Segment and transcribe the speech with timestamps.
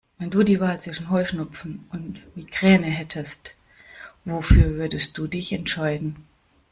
[0.17, 3.55] Wenn du die Wahl zwischen Heuschnupfen und Migräne hättest,
[4.25, 6.25] wofür würdest du dich entscheiden?